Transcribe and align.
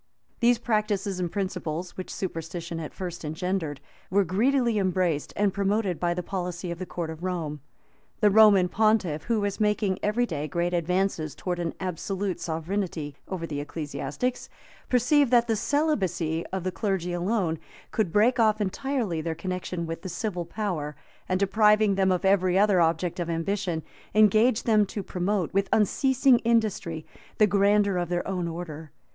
These 0.39 0.57
practices 0.57 1.19
and 1.19 1.31
principles, 1.31 1.95
which 1.95 2.11
superstition 2.11 2.79
at 2.79 2.91
first 2.91 3.23
engendered, 3.23 3.79
were 4.09 4.23
greedily 4.23 4.79
embraced 4.79 5.31
and 5.35 5.53
promoted 5.53 5.99
by 5.99 6.15
the 6.15 6.23
policy 6.23 6.71
of 6.71 6.79
the 6.79 6.87
court 6.87 7.11
of 7.11 7.21
Rome. 7.23 7.61
The 8.19 8.31
Roman 8.31 8.67
pontiff, 8.67 9.25
who 9.25 9.39
was 9.41 9.59
making 9.59 9.99
every 10.01 10.25
day 10.25 10.47
great 10.47 10.73
advances 10.73 11.35
towards 11.35 11.61
an 11.61 11.75
absolute 11.79 12.39
sovereignty 12.39 13.17
over 13.27 13.45
the 13.45 13.59
ecclesiastics, 13.61 14.49
perceived 14.89 15.29
that 15.29 15.45
the 15.47 15.55
celibacy 15.55 16.47
of 16.47 16.63
the 16.63 16.71
clergy 16.71 17.13
alone 17.13 17.59
could 17.91 18.11
break 18.11 18.39
off 18.39 18.59
entirely 18.59 19.21
their 19.21 19.35
connection 19.35 19.85
with 19.85 20.01
the 20.01 20.09
civil 20.09 20.45
power, 20.45 20.95
and, 21.29 21.39
depriving 21.39 21.93
them 21.93 22.11
of 22.11 22.25
every 22.25 22.57
other 22.57 22.81
object 22.81 23.19
of 23.19 23.29
ambition, 23.29 23.83
engage 24.15 24.63
them 24.63 24.83
to 24.87 25.03
promote, 25.03 25.53
with 25.53 25.69
unceasing 25.71 26.39
industry, 26.39 27.05
the 27.37 27.45
grandeur 27.45 27.97
of 27.97 28.09
their 28.09 28.27
own 28.27 28.47
order. 28.47 28.91